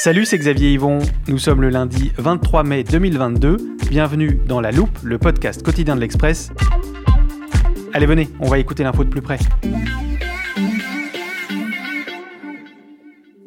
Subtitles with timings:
[0.00, 1.00] Salut, c'est Xavier Yvon.
[1.26, 3.56] Nous sommes le lundi 23 mai 2022.
[3.90, 6.52] Bienvenue dans La Loupe, le podcast quotidien de l'Express.
[7.92, 9.40] Allez, venez, on va écouter l'info de plus près.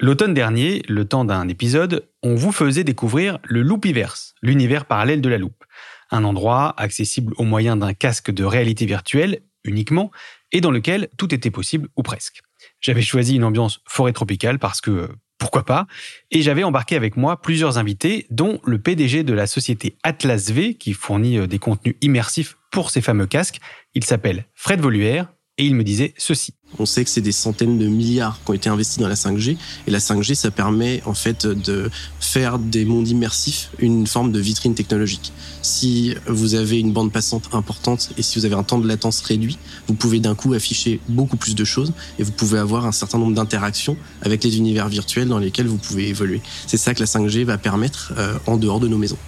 [0.02, 5.29] L'automne dernier, le temps d'un épisode, on vous faisait découvrir le Loupiverse, l'univers parallèle de
[5.29, 5.63] la loupe.
[6.09, 10.11] Un endroit accessible au moyen d'un casque de réalité virtuelle uniquement
[10.52, 12.41] et dans lequel tout était possible ou presque.
[12.81, 15.07] J'avais choisi une ambiance forêt tropicale parce que
[15.42, 15.88] pourquoi pas
[16.30, 20.75] Et j'avais embarqué avec moi plusieurs invités, dont le PDG de la société Atlas V,
[20.75, 23.59] qui fournit euh, des contenus immersifs pour ces fameux casques.
[23.95, 26.56] Il s'appelle Fred Voluère et il me disait ceci.
[26.80, 29.58] On sait que c'est des centaines de milliards qui ont été investis dans la 5G
[29.86, 34.40] et la 5G ça permet en fait de faire des mondes immersifs une forme de
[34.40, 35.31] vitrine technologique.
[35.62, 39.22] Si vous avez une bande passante importante et si vous avez un temps de latence
[39.22, 42.91] réduit, vous pouvez d'un coup afficher beaucoup plus de choses et vous pouvez avoir un
[42.91, 46.41] certain nombre d'interactions avec les univers virtuels dans lesquels vous pouvez évoluer.
[46.66, 49.19] C'est ça que la 5G va permettre euh, en dehors de nos maisons.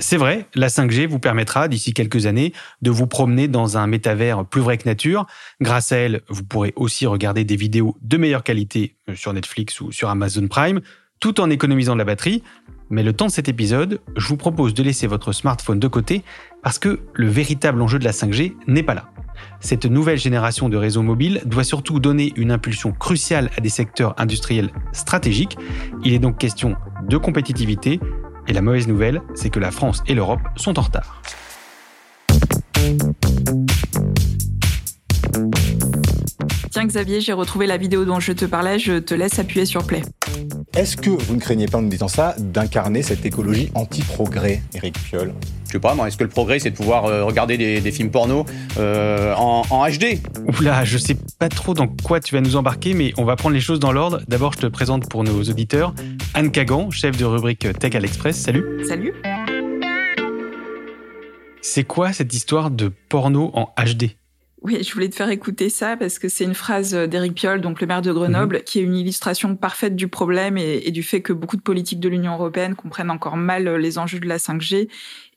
[0.00, 4.44] C'est vrai, la 5G vous permettra d'ici quelques années de vous promener dans un métavers
[4.44, 5.26] plus vrai que nature.
[5.60, 9.80] Grâce à elle, vous pourrez aussi regarder des vidéos de meilleure qualité euh, sur Netflix
[9.80, 10.80] ou sur Amazon Prime,
[11.18, 12.44] tout en économisant de la batterie.
[12.90, 16.22] Mais le temps de cet épisode, je vous propose de laisser votre smartphone de côté
[16.62, 19.10] parce que le véritable enjeu de la 5G n'est pas là.
[19.60, 24.14] Cette nouvelle génération de réseaux mobiles doit surtout donner une impulsion cruciale à des secteurs
[24.16, 25.58] industriels stratégiques.
[26.04, 26.76] Il est donc question
[27.08, 28.00] de compétitivité
[28.48, 31.22] et la mauvaise nouvelle, c'est que la France et l'Europe sont en retard.
[36.70, 39.84] Tiens Xavier, j'ai retrouvé la vidéo dont je te parlais, je te laisse appuyer sur
[39.84, 40.02] play.
[40.76, 44.98] Est-ce que vous ne craignez pas en nous disant ça d'incarner cette écologie anti-progrès, Eric
[45.02, 45.34] Piolle?
[45.66, 47.92] Je sais pas, moi, est-ce que le progrès, c'est de pouvoir euh, regarder des, des
[47.92, 48.46] films porno
[48.78, 52.94] euh, en, en HD Oula, je sais pas trop dans quoi tu vas nous embarquer,
[52.94, 54.20] mais on va prendre les choses dans l'ordre.
[54.28, 55.94] D'abord, je te présente pour nos auditeurs
[56.38, 58.40] Anne Kagan, chef de rubrique Tech à l'Express.
[58.40, 58.86] Salut.
[58.86, 59.12] Salut
[61.60, 64.16] C'est quoi cette histoire de porno en HD
[64.62, 67.80] Oui, je voulais te faire écouter ça parce que c'est une phrase d'Éric Piolle, donc
[67.80, 71.22] le maire de Grenoble, qui est une illustration parfaite du problème et, et du fait
[71.22, 74.88] que beaucoup de politiques de l'Union européenne comprennent encore mal les enjeux de la 5G.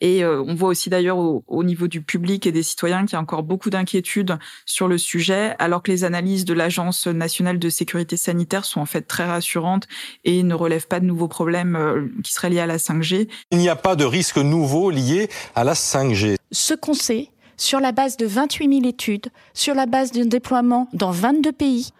[0.01, 3.13] Et euh, on voit aussi d'ailleurs au, au niveau du public et des citoyens qu'il
[3.13, 7.59] y a encore beaucoup d'inquiétudes sur le sujet, alors que les analyses de l'Agence nationale
[7.59, 9.87] de sécurité sanitaire sont en fait très rassurantes
[10.25, 13.27] et ne relèvent pas de nouveaux problèmes euh, qui seraient liés à la 5G.
[13.51, 16.37] Il n'y a pas de risque nouveau lié à la 5G.
[16.51, 17.29] Ce qu'on sait,
[17.61, 21.91] sur la base de 28 000 études, sur la base d'un déploiement dans 22 pays,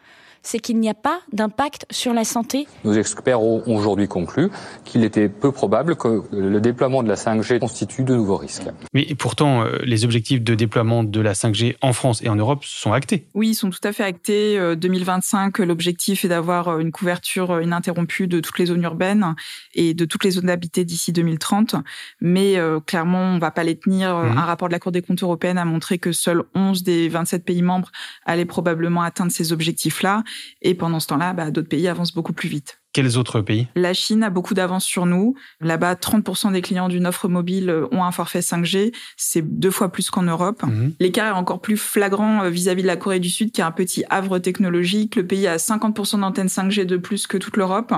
[0.44, 2.68] c'est qu'il n'y a pas d'impact sur la santé.
[2.84, 4.50] Nos experts ont aujourd'hui conclu
[4.85, 8.69] qu'il était peu probable que le déploiement de la 5G constitue de nouveaux risques.
[8.94, 12.63] Mais pourtant, euh, les objectifs de déploiement de la 5G en France et en Europe
[12.63, 13.28] sont actés.
[13.34, 14.57] Oui, ils sont tout à fait actés.
[14.57, 19.36] Euh, 2025, l'objectif est d'avoir euh, une couverture euh, ininterrompue de toutes les zones urbaines
[19.74, 21.75] et de toutes les zones habitées d'ici 2030.
[22.19, 24.16] Mais euh, clairement, on va pas les tenir.
[24.16, 24.38] Mhm.
[24.38, 27.45] Un rapport de la Cour des comptes européenne a montré que seuls 11 des 27
[27.45, 27.92] pays membres
[28.25, 30.24] allaient probablement atteindre ces objectifs-là.
[30.62, 32.81] Et pendant ce temps-là, bah, d'autres pays avancent beaucoup plus vite.
[32.94, 33.68] Quels autres pays?
[33.76, 35.36] La Chine a beaucoup d'avance sur nous.
[35.62, 38.94] Là-bas, 30% des clients d'une offre mobile ont un forfait 5G.
[39.18, 40.64] C'est deux fois plus qu'en Europe.
[40.64, 40.94] Mhm.
[41.00, 43.72] L'écart est encore plus flagrant euh, vis-à-vis de la Corée du Sud, qui est un
[43.72, 45.16] petit havre technologique.
[45.16, 47.94] Le pays a 50% d'antennes 5G de plus que toute l'Europe,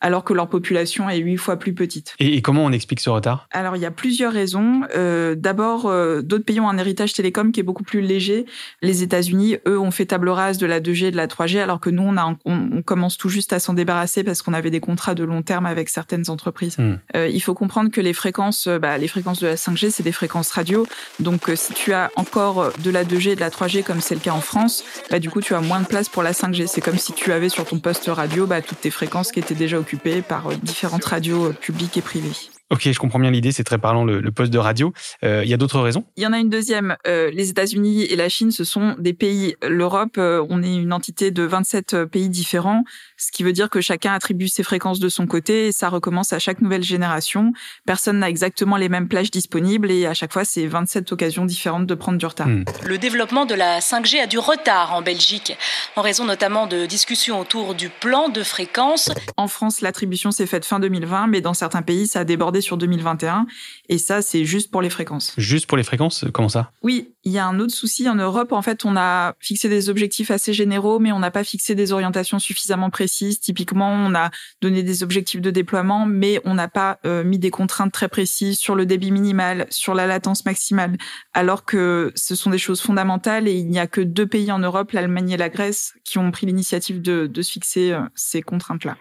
[0.00, 2.14] alors que leur population est huit fois plus petite.
[2.18, 3.46] et, et comment on explique ce retard?
[3.50, 4.82] Alors, il y a plusieurs raisons.
[4.94, 8.46] Euh, D'abord, euh, d'autres pays ont un héritage télécom qui est beaucoup plus léger.
[8.82, 11.80] Les États-Unis, eux, ont fait table rase de la 2G et de la 3G, alors
[11.80, 14.52] que nous, on, a, on, on commence tout juste à s'en débarrasser parce parce qu'on
[14.52, 16.76] avait des contrats de long terme avec certaines entreprises.
[16.76, 16.96] Hmm.
[17.14, 20.02] Euh, il faut comprendre que les fréquences, euh, bah, les fréquences de la 5G, c'est
[20.02, 20.84] des fréquences radio.
[21.20, 24.16] Donc, euh, si tu as encore de la 2G et de la 3G, comme c'est
[24.16, 26.66] le cas en France, bah, du coup, tu as moins de place pour la 5G.
[26.66, 29.54] C'est comme si tu avais sur ton poste radio bah, toutes tes fréquences qui étaient
[29.54, 32.32] déjà occupées par différentes radios publiques et privées.
[32.74, 34.92] Ok, je comprends bien l'idée, c'est très parlant le, le poste de radio.
[35.22, 36.04] Euh, Il y a d'autres raisons?
[36.16, 36.96] Il y en a une deuxième.
[37.06, 39.54] Euh, les États-Unis et la Chine, ce sont des pays.
[39.62, 42.82] L'Europe, euh, on est une entité de 27 pays différents,
[43.16, 46.32] ce qui veut dire que chacun attribue ses fréquences de son côté et ça recommence
[46.32, 47.52] à chaque nouvelle génération.
[47.86, 51.86] Personne n'a exactement les mêmes plages disponibles et à chaque fois, c'est 27 occasions différentes
[51.86, 52.48] de prendre du retard.
[52.48, 52.64] Hmm.
[52.84, 55.56] Le développement de la 5G a du retard en Belgique,
[55.94, 59.12] en raison notamment de discussions autour du plan de fréquence.
[59.36, 62.76] En France, l'attribution s'est faite fin 2020, mais dans certains pays, ça a débordé sur
[62.76, 63.46] 2021.
[63.88, 65.34] Et ça, c'est juste pour les fréquences.
[65.36, 66.72] Juste pour les fréquences Comment ça?
[66.82, 68.52] Oui, il y a un autre souci en Europe.
[68.52, 71.92] En fait, on a fixé des objectifs assez généraux, mais on n'a pas fixé des
[71.92, 73.40] orientations suffisamment précises.
[73.40, 74.30] Typiquement, on a
[74.60, 78.58] donné des objectifs de déploiement, mais on n'a pas euh, mis des contraintes très précises
[78.58, 80.96] sur le débit minimal, sur la latence maximale,
[81.32, 84.58] alors que ce sont des choses fondamentales et il n'y a que deux pays en
[84.58, 88.42] Europe, l'Allemagne et la Grèce, qui ont pris l'initiative de, de se fixer euh, ces
[88.42, 88.96] contraintes-là.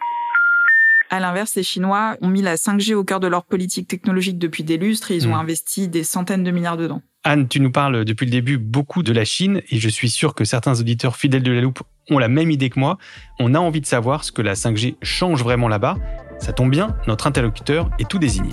[1.14, 4.64] À l'inverse, les Chinois ont mis la 5G au cœur de leur politique technologique depuis
[4.64, 5.42] des lustres et ils ont Mm.
[5.42, 7.04] investi des centaines de milliards dedans.
[7.24, 10.34] Anne, tu nous parles depuis le début beaucoup de la Chine et je suis sûr
[10.34, 12.98] que certains auditeurs fidèles de la loupe ont la même idée que moi.
[13.40, 15.98] On a envie de savoir ce que la 5G change vraiment là-bas.
[16.40, 18.50] Ça tombe bien, notre interlocuteur est tout désigné.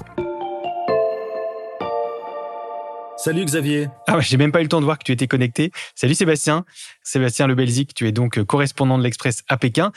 [3.17, 3.89] Salut Xavier.
[4.07, 5.73] Ah ouais, j'ai même pas eu le temps de voir que tu étais connecté.
[5.95, 6.67] Salut Sébastien.
[7.03, 9.93] Sébastien Le Belzic, tu es donc correspondant de l'Express à Pékin.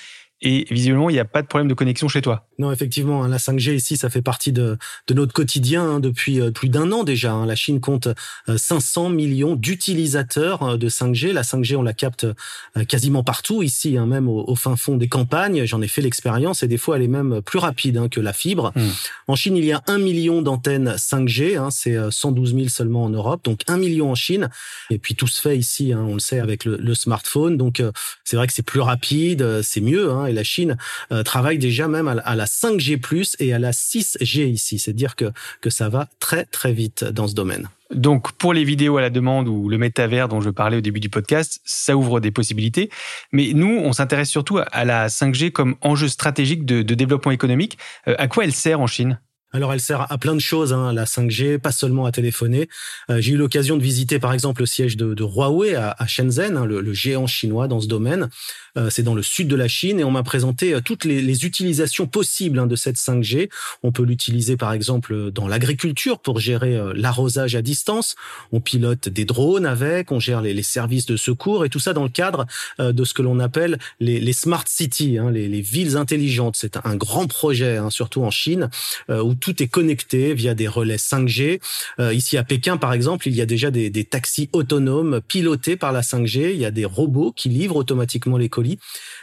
[0.46, 2.50] Et visiblement, il n'y a pas de problème de connexion chez toi.
[2.60, 4.78] Non, effectivement, hein, la 5G ici, ça fait partie de,
[5.08, 7.32] de notre quotidien hein, depuis euh, plus d'un an déjà.
[7.34, 7.46] hein.
[7.48, 8.08] La Chine compte
[8.48, 11.32] euh, 500 millions d'utilisateurs euh, de 5G.
[11.32, 14.98] La 5G, on la capte euh, quasiment partout ici, hein, même au, au fin fond
[14.98, 15.66] des campagnes.
[15.66, 18.34] J'en ai fait l'expérience et des fois, elle est même plus rapide hein, que la
[18.34, 18.72] fibre.
[18.76, 18.90] Hmm.
[19.28, 21.58] En Chine, il y a un million d'antennes 5G.
[21.58, 24.50] hein, c'est euh, 112 000 seulement en Europe, donc un million en Chine.
[24.90, 27.58] Et puis tout se fait ici, hein, on le sait, avec le, le smartphone.
[27.58, 27.92] Donc euh,
[28.24, 30.12] c'est vrai que c'est plus rapide, euh, c'est mieux.
[30.12, 30.78] hein, et la Chine
[31.12, 34.80] euh, travaille déjà même à à la 5G+ et à la 6G ici.
[34.80, 37.70] C'est dire que que ça va très très vite dans ce domaine.
[37.94, 41.00] Donc, pour les vidéos à la demande ou le métavers dont je parlais au début
[41.00, 42.90] du podcast, ça ouvre des possibilités.
[43.32, 47.78] Mais nous, on s'intéresse surtout à la 5G comme enjeu stratégique de, de développement économique.
[48.08, 49.20] Euh, à quoi elle sert en Chine?
[49.56, 52.68] Alors elle sert à plein de choses, hein, la 5G, pas seulement à téléphoner.
[53.12, 56.08] Euh, J'ai eu l'occasion de visiter par exemple le siège de, de Huawei à, à
[56.08, 58.30] Shenzhen, hein, le, le géant chinois dans ce domaine.
[58.78, 61.22] Euh, C'est dans le sud de la Chine et on m'a présenté euh, toutes les,
[61.22, 63.50] les utilisations possibles hein, de cette 5G.
[63.84, 68.16] On peut l'utiliser par exemple dans l'agriculture pour gérer euh, l'arrosage à distance.
[68.52, 71.94] On pilote des drones avec, on gère les, les services de secours et tout ça
[71.94, 72.46] dans le cadre
[72.80, 76.56] euh, de ce que l'on appelle les, les smart cities, hein, les, les villes intelligentes.
[76.56, 78.70] C'est un, grand projet, hein, surtout en Chine,
[79.10, 81.60] euh, où tout est connecté via des relais 5G.
[82.00, 85.76] Euh, ici à Pékin, par exemple, il y a déjà des, des taxis autonomes pilotés
[85.76, 86.52] par la 5G.
[86.54, 88.63] Il y a des robots qui livrent automatiquement les colis.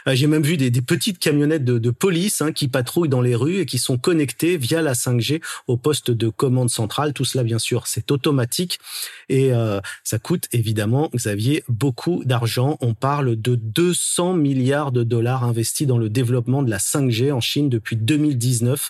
[0.07, 3.21] Euh, J'ai même vu des, des petites camionnettes de, de police hein, qui patrouillent dans
[3.21, 7.13] les rues et qui sont connectées via la 5G au poste de commande centrale.
[7.13, 8.79] Tout cela, bien sûr, c'est automatique
[9.29, 12.77] et euh, ça coûte évidemment, Xavier, beaucoup d'argent.
[12.81, 17.41] On parle de 200 milliards de dollars investis dans le développement de la 5G en
[17.41, 18.89] Chine depuis 2019.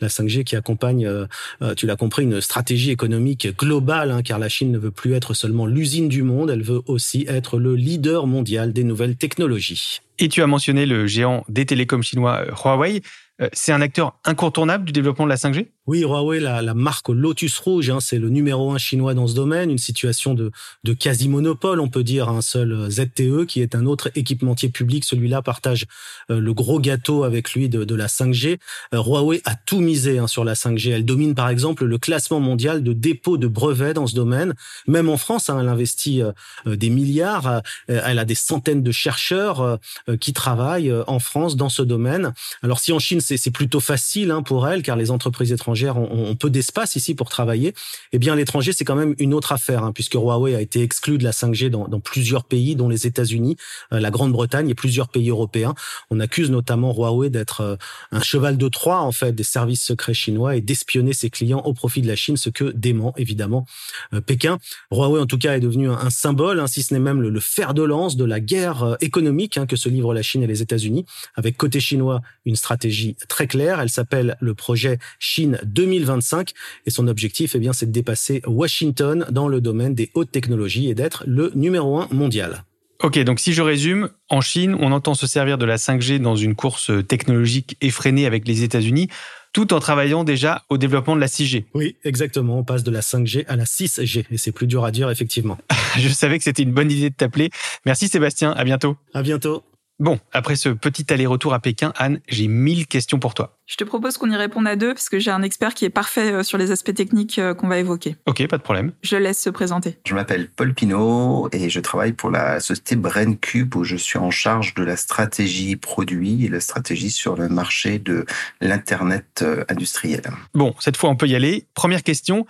[0.00, 1.26] La 5G qui accompagne, euh,
[1.62, 5.14] euh, tu l'as compris, une stratégie économique globale, hein, car la Chine ne veut plus
[5.14, 9.89] être seulement l'usine du monde, elle veut aussi être le leader mondial des nouvelles technologies.
[10.18, 13.02] Et tu as mentionné le géant des télécoms chinois euh, Huawei.
[13.40, 17.08] Euh, C'est un acteur incontournable du développement de la 5G Oui, Huawei, la, la marque
[17.08, 20.50] Lotus Rouge, hein, c'est le numéro un chinois dans ce domaine, une situation de,
[20.84, 25.04] de quasi-monopole, on peut dire, un seul euh, ZTE qui est un autre équipementier public.
[25.04, 25.86] Celui-là partage
[26.30, 28.58] euh, le gros gâteau avec lui de, de la 5G.
[28.94, 30.90] Euh, Huawei a tout misé hein, sur la 5G.
[30.90, 34.54] Elle domine par exemple le classement mondial de dépôt de brevets dans ce domaine.
[34.86, 36.32] Même en France, hein, elle investit euh,
[36.66, 37.62] euh, des milliards.
[37.88, 39.78] elle a des centaines de chercheurs
[40.20, 42.32] qui travaillent en France dans ce domaine.
[42.62, 46.30] Alors si en Chine c'est plutôt facile hein, pour elle, car les entreprises étrangères ont,
[46.30, 47.74] ont peu d'espace ici pour travailler,
[48.12, 51.18] eh bien l'étranger c'est quand même une autre affaire, hein, puisque Huawei a été exclu
[51.18, 53.56] de la 5G dans, dans plusieurs pays, dont les États-Unis,
[53.92, 55.74] euh, la Grande-Bretagne et plusieurs pays européens.
[56.10, 57.76] On accuse notamment Huawei d'être euh,
[58.10, 61.72] un cheval de Troie en fait des services secrets chinois et d'espionner ses clients au
[61.72, 63.66] profit de la Chine, ce que dément évidemment
[64.12, 64.58] euh, Pékin.
[64.90, 67.40] Huawei en tout cas est devenu un, symbole, hein, si ce n'est même le, le
[67.40, 70.46] fer de lance de la guerre euh, économique hein, que se livrent la Chine et
[70.46, 73.80] les États-Unis, avec côté chinois une stratégie très claire.
[73.80, 76.52] Elle s'appelle le projet Chine 2025
[76.86, 80.88] et son objectif, eh bien, c'est de dépasser Washington dans le domaine des hautes technologies
[80.88, 82.64] et d'être le numéro un mondial.
[83.02, 86.36] Ok, donc si je résume, en Chine, on entend se servir de la 5G dans
[86.36, 89.08] une course technologique effrénée avec les États-Unis,
[89.54, 91.64] tout en travaillant déjà au développement de la 6G.
[91.72, 92.58] Oui, exactement.
[92.58, 95.56] On passe de la 5G à la 6G, et c'est plus dur à dire, effectivement.
[95.98, 97.48] je savais que c'était une bonne idée de t'appeler.
[97.86, 98.96] Merci Sébastien, à bientôt.
[99.14, 99.64] À bientôt.
[100.00, 103.58] Bon, après ce petit aller-retour à Pékin, Anne, j'ai mille questions pour toi.
[103.66, 105.90] Je te propose qu'on y réponde à deux, parce que j'ai un expert qui est
[105.90, 108.16] parfait euh, sur les aspects techniques euh, qu'on va évoquer.
[108.24, 108.92] Ok, pas de problème.
[109.02, 109.98] Je laisse se présenter.
[110.06, 114.30] Je m'appelle Paul Pinault et je travaille pour la société BrainCube où je suis en
[114.30, 118.24] charge de la stratégie produit et la stratégie sur le marché de
[118.62, 120.22] l'Internet euh, industriel.
[120.54, 121.66] Bon, cette fois on peut y aller.
[121.74, 122.46] Première question,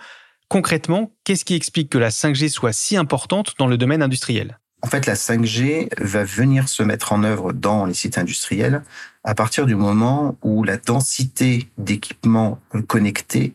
[0.47, 4.57] concrètement, qu'est-ce qui explique que la 5G soit si importante dans le domaine industriel?
[4.83, 8.83] En fait, la 5G va venir se mettre en œuvre dans les sites industriels
[9.23, 13.53] à partir du moment où la densité d'équipements connectés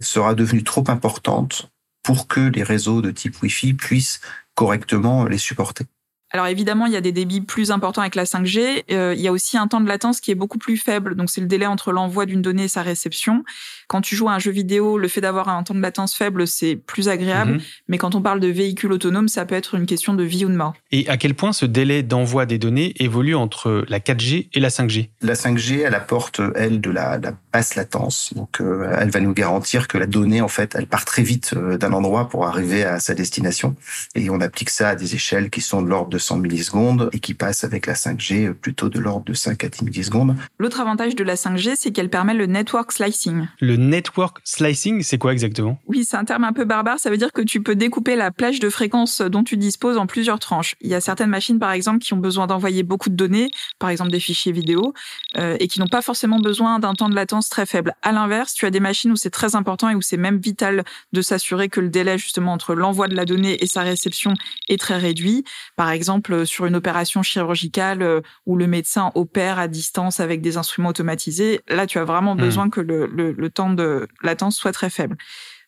[0.00, 1.70] sera devenue trop importante
[2.04, 4.20] pour que les réseaux de type Wi-Fi puissent
[4.54, 5.84] correctement les supporter.
[6.30, 8.84] Alors évidemment, il y a des débits plus importants avec la 5G.
[8.90, 11.14] Euh, il y a aussi un temps de latence qui est beaucoup plus faible.
[11.14, 13.44] Donc c'est le délai entre l'envoi d'une donnée et sa réception.
[13.86, 16.46] Quand tu joues à un jeu vidéo, le fait d'avoir un temps de latence faible,
[16.46, 17.52] c'est plus agréable.
[17.52, 17.60] Mhm.
[17.88, 20.48] Mais quand on parle de véhicules autonomes, ça peut être une question de vie ou
[20.48, 20.74] de mort.
[20.92, 24.68] Et à quel point ce délai d'envoi des données évolue entre la 4G et la
[24.68, 27.18] 5G La 5G, elle apporte, elle, de la,
[27.52, 28.34] basse latence.
[28.34, 31.54] Donc euh, elle va nous garantir que la donnée, en fait, elle part très vite
[31.56, 33.74] euh, d'un endroit pour arriver à sa destination.
[34.14, 37.20] Et on applique ça à des échelles qui sont de l'ordre de 100 millisecondes et
[37.20, 40.36] qui passent avec la 5G plutôt de l'ordre de 5 à 10 millisecondes.
[40.58, 43.46] L'autre avantage de la 5G, c'est qu'elle permet le network slicing.
[43.60, 45.80] Le network slicing, c'est quoi exactement?
[45.86, 46.98] Oui, c'est un terme un peu barbare.
[46.98, 50.06] Ça veut dire que tu peux découper la plage de fréquences dont tu disposes en
[50.06, 50.74] plusieurs tranches.
[50.80, 53.90] Il y a certaines machines, par exemple, qui ont besoin d'envoyer beaucoup de données, par
[53.90, 54.92] exemple des fichiers vidéo,
[55.36, 57.94] euh, et qui n'ont pas forcément besoin d'un temps de latence très faible.
[58.02, 60.84] À l'inverse, tu as des machines où c'est très important et où c'est même vital
[61.12, 64.34] de s'assurer que le délai justement entre l'envoi de la donnée et sa réception
[64.68, 65.44] est très réduit.
[65.76, 66.07] Par exemple,
[66.44, 71.60] sur une opération chirurgicale euh, où le médecin opère à distance avec des instruments automatisés,
[71.68, 72.40] là, tu as vraiment hmm.
[72.40, 75.16] besoin que le, le temps de latence soit très faible.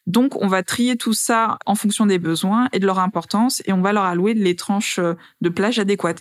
[0.06, 3.73] Donc, on va trier tout ça en fonction des besoins et de leur importance et
[3.73, 6.20] on va leur allouer les tranches euh, de plage adéquates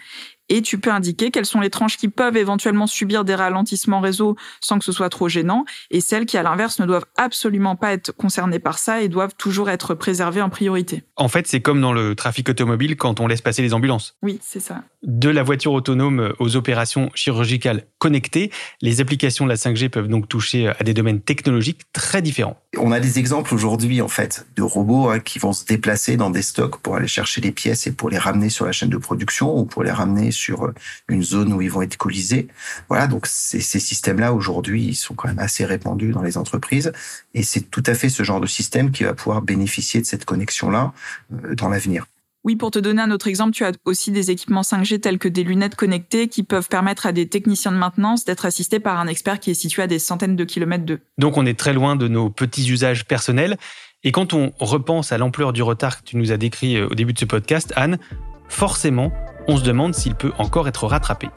[0.50, 4.36] et tu peux indiquer quelles sont les tranches qui peuvent éventuellement subir des ralentissements réseau
[4.62, 7.94] sans que ce soit trop gênant et celles qui, à l'inverse, ne doivent absolument pas
[7.94, 11.04] être concernées par ça et doivent toujours être préservées en priorité.
[11.16, 14.16] En fait, c'est comme dans le trafic automobile quand on laisse passer les ambulances.
[14.22, 14.84] Oui, c'est ça.
[15.04, 18.52] De la voiture autonome aux opérations chirurgicales connectées,
[18.82, 22.58] les applications de la 5G peuvent donc toucher à des domaines technologiques très différents.
[22.78, 26.30] On a des exemples aujourd'hui, en fait, de robots hein, qui vont se déplacer dans
[26.30, 28.98] des stocks pour aller chercher les pièces et pour les ramener sur la chaîne de
[28.98, 30.74] production ou pour les ramener sur euh,
[31.08, 32.48] une zone où ils vont être colisés.
[32.88, 36.92] Voilà, donc ces, systèmes-là aujourd'hui, ils sont quand même assez répandus dans les entreprises
[37.34, 40.26] et c'est tout à fait ce genre de système qui va pouvoir bénéficier de cette
[40.26, 40.94] connexion-là
[41.34, 42.06] euh, dans l'avenir.
[42.46, 45.28] Oui, pour te donner un autre exemple, tu as aussi des équipements 5G tels que
[45.28, 49.08] des lunettes connectées qui peuvent permettre à des techniciens de maintenance d'être assistés par un
[49.08, 51.02] expert qui est situé à des centaines de kilomètres d'eux.
[51.18, 53.58] Donc on est très loin de nos petits usages personnels.
[54.04, 56.96] Et quand on repense à l'ampleur du retard que tu nous as décrit euh, au
[56.96, 58.00] début de ce podcast, Anne,
[58.48, 59.12] forcément,
[59.50, 61.30] on se demande s'il peut encore être rattrapé.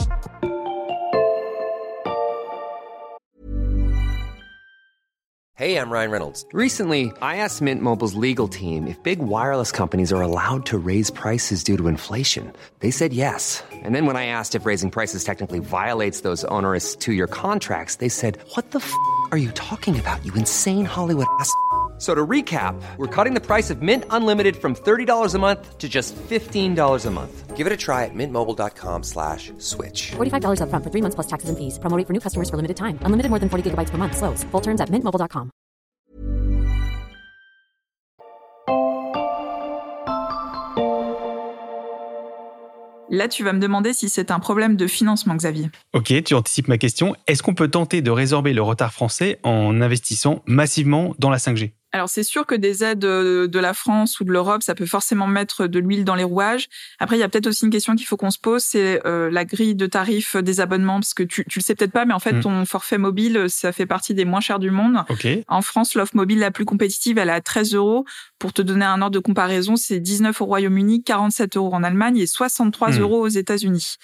[5.55, 6.45] Hey, I'm Ryan Reynolds.
[6.53, 11.09] Recently, I asked Mint Mobile's legal team if big wireless companies are allowed to raise
[11.09, 12.53] prices due to inflation.
[12.81, 13.63] They said yes.
[13.85, 18.09] And then when I asked if raising prices technically violates those onerous two-year contracts, they
[18.09, 18.93] said, "What the f***
[19.31, 20.25] are you talking about?
[20.25, 21.55] You insane Hollywood ass."
[22.03, 25.89] So to recap, we're cutting the price of Mint Unlimited from $30 a month to
[25.89, 27.57] just $15 a month.
[27.57, 30.11] Give it a try at mintmobile.com slash switch.
[30.11, 31.79] $45 up front for three months plus taxes and fees.
[31.79, 32.99] Promo for new customers for limited time.
[33.03, 34.17] Unlimited more than 40 gigabytes per month.
[34.17, 34.43] Slows.
[34.51, 35.51] Full terms at mintmobile.com.
[43.11, 45.71] Là, tu vas me demander si c'est un problème de financement, Xavier.
[45.93, 47.15] Ok, tu anticipes ma question.
[47.29, 51.75] Est-ce qu'on peut tenter de résorber le retard français en investissant massivement dans la 5G
[51.93, 54.87] alors c'est sûr que des aides euh, de la France ou de l'Europe, ça peut
[54.87, 56.69] forcément mettre de l'huile dans les rouages.
[56.99, 59.31] Après, il y a peut-être aussi une question qu'il faut qu'on se pose, c'est euh,
[59.31, 62.15] la grille de tarifs des abonnements, parce que tu, tu le sais peut-être pas, mais
[62.15, 62.41] en fait, hmm.
[62.41, 65.05] ton forfait mobile, ça fait partie des moins chers du monde.
[65.49, 68.05] En France, l'offre mobile la plus compétitive, elle est à 13 euros.
[68.39, 72.19] Pour te donner un ordre de comparaison, c'est 19 au Royaume-Uni, 47 euros en Allemagne
[72.19, 73.01] et 63 hmm.
[73.01, 73.97] euros aux États-Unis.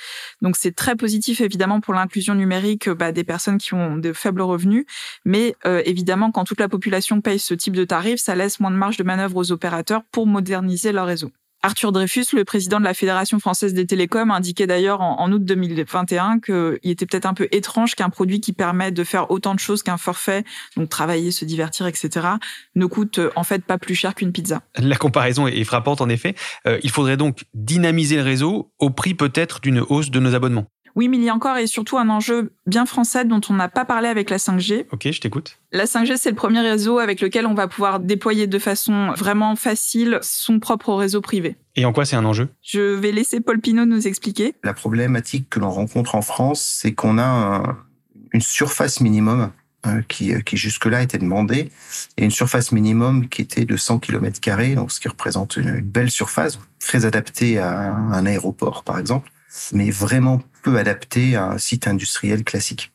[0.43, 4.43] Donc c'est très positif évidemment pour l'inclusion numérique bah, des personnes qui ont de faibles
[4.43, 4.85] revenus,
[5.25, 8.71] mais euh, évidemment quand toute la population paye ce type de tarif, ça laisse moins
[8.71, 11.31] de marge de manœuvre aux opérateurs pour moderniser leur réseau.
[11.63, 16.39] Arthur Dreyfus, le président de la Fédération française des télécoms, indiquait d'ailleurs en, août 2021
[16.39, 19.83] qu'il était peut-être un peu étrange qu'un produit qui permet de faire autant de choses
[19.83, 20.45] qu'un forfait,
[20.77, 22.29] donc travailler, se divertir, etc.,
[22.77, 24.63] ne coûte en fait pas plus cher qu'une pizza.
[24.77, 26.37] La comparaison est frappante en effet.
[26.67, 30.67] Euh, il faudrait donc dynamiser le réseau au prix peut-être d'une hausse de nos abonnements.
[30.99, 33.69] Oui, mais il y a encore et surtout un enjeu bien français dont on n'a
[33.69, 34.87] pas parlé avec la 5G.
[34.91, 35.61] Ok, je t'écoute.
[35.71, 39.55] La 5G, c'est le premier réseau avec lequel on va pouvoir déployer de façon vraiment
[39.55, 41.55] facile son propre réseau privé.
[41.77, 42.49] Et en quoi c'est un enjeu?
[42.63, 44.57] Je vais laisser Paul Pinot nous expliquer.
[44.65, 47.77] La problématique que l'on rencontre en France, c'est qu'on a
[48.33, 49.53] une surface minimum
[49.87, 51.71] euh, qui, euh, qui jusque-là était demandée,
[52.17, 54.41] et une surface minimum qui était de 100 km,
[54.75, 59.31] donc ce qui représente une belle surface, très adaptée à un aéroport par exemple
[59.73, 62.93] mais vraiment peu adapté à un site industriel classique.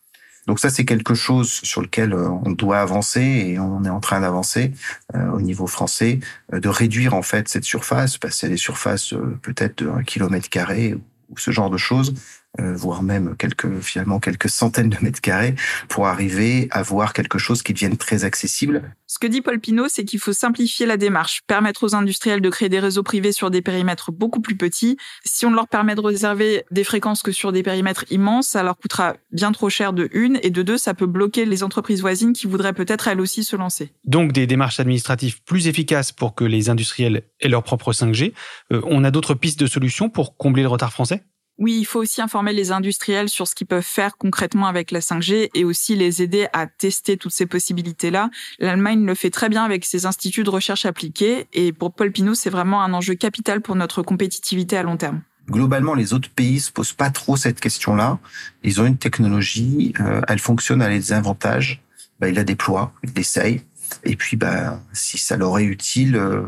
[0.47, 4.01] Donc ça, c'est quelque chose sur lequel euh, on doit avancer et on est en
[4.01, 4.73] train d'avancer
[5.15, 6.19] euh, au niveau français,
[6.53, 10.49] euh, de réduire en fait cette surface, passer à des surfaces peut-être de 1 kilomètre
[10.49, 10.95] carré
[11.29, 12.13] ou ce genre de choses,
[12.59, 15.55] euh, voire même quelques finalement quelques centaines de mètres carrés
[15.89, 18.93] pour arriver à voir quelque chose qui devienne très accessible.
[19.07, 22.49] Ce que dit Paul Pinot, c'est qu'il faut simplifier la démarche, permettre aux industriels de
[22.49, 24.97] créer des réseaux privés sur des périmètres beaucoup plus petits.
[25.25, 28.77] Si on leur permet de réserver des fréquences que sur des périmètres immenses, ça leur
[28.77, 32.33] coûtera bien trop cher de une et de deux, ça peut bloquer les entreprises voisines
[32.33, 33.93] qui voudraient peut-être elles aussi se lancer.
[34.05, 38.33] Donc des démarches administratives plus efficaces pour que les industriels aient leur propre 5G.
[38.71, 41.23] Euh, on a d'autres pistes de solutions pour combler le retard français?
[41.59, 45.01] Oui, il faut aussi informer les industriels sur ce qu'ils peuvent faire concrètement avec la
[45.01, 48.31] 5G et aussi les aider à tester toutes ces possibilités-là.
[48.59, 52.33] L'Allemagne le fait très bien avec ses instituts de recherche appliquée et pour Paul Pinot,
[52.33, 55.21] c'est vraiment un enjeu capital pour notre compétitivité à long terme.
[55.49, 58.17] Globalement, les autres pays se posent pas trop cette question-là.
[58.63, 61.83] Ils ont une technologie, euh, elle fonctionne, elle a des avantages.
[62.19, 63.61] Bah, ils la déploient, ils l'essayent.
[64.03, 66.43] Et puis, bah, si ça leur est utile, euh,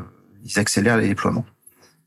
[0.46, 1.46] ils accélèrent les déploiements.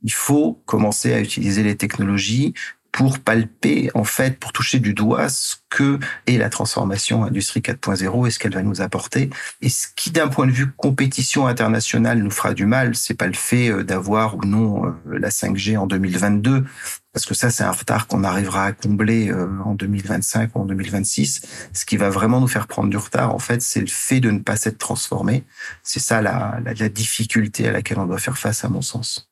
[0.03, 2.55] Il faut commencer à utiliser les technologies
[2.99, 8.27] pour palper, en fait, pour toucher du doigt ce que est la transformation industrie 4.0
[8.27, 9.31] et ce qu'elle va nous apporter.
[9.63, 13.29] Et ce qui, d'un point de vue compétition internationale, nous fera du mal, c'est pas
[13.29, 16.65] le fait euh, d'avoir ou non euh, la 5G en 2022,
[17.13, 20.65] parce que ça, c'est un retard qu'on arrivera à combler euh, en 2025 ou en
[20.65, 21.43] 2026.
[21.73, 24.33] Ce qui va vraiment nous faire prendre du retard, en fait, c'est le fait de
[24.33, 25.45] ne pas s'être transformé.
[25.85, 29.29] C'est ça la, la, la difficulté à laquelle on doit faire face, à mon sens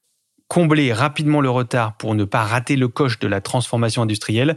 [0.49, 4.57] combler rapidement le retard pour ne pas rater le coche de la transformation industrielle.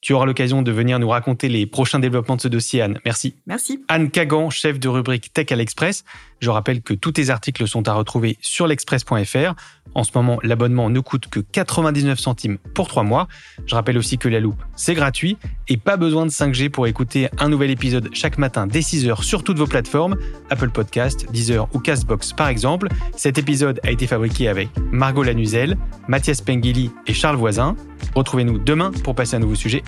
[0.00, 2.98] Tu auras l'occasion de venir nous raconter les prochains développements de ce dossier, Anne.
[3.04, 3.34] Merci.
[3.46, 3.84] Merci.
[3.88, 6.04] Anne Kagan, chef de rubrique Tech à l'Express.
[6.40, 9.54] Je rappelle que tous tes articles sont à retrouver sur l'express.fr.
[9.94, 13.28] En ce moment, l'abonnement ne coûte que 99 centimes pour trois mois.
[13.66, 15.36] Je rappelle aussi que la loupe, c'est gratuit
[15.68, 19.44] et pas besoin de 5G pour écouter un nouvel épisode chaque matin dès 6h sur
[19.44, 20.16] toutes vos plateformes,
[20.48, 22.88] Apple Podcast, Deezer ou Castbox par exemple.
[23.16, 25.76] Cet épisode a été fabriqué avec Margot Lanuzel,
[26.08, 27.76] Mathias Pengili et Charles Voisin.
[28.14, 29.82] Retrouvez-nous demain pour passer un nouveau sujet